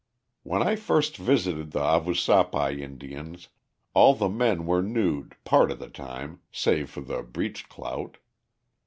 When 0.41 0.63
I 0.63 0.77
first 0.77 1.15
visited 1.15 1.73
the 1.73 1.81
Havasupai 1.87 2.71
Indians, 2.81 3.49
all 3.93 4.15
the 4.15 4.29
men 4.29 4.65
were 4.65 4.81
nude, 4.81 5.35
part 5.43 5.69
of 5.69 5.77
the 5.77 5.89
time, 5.91 6.41
save 6.51 6.89
for 6.89 7.01
the 7.01 7.21
breech 7.21 7.69
clout. 7.69 8.17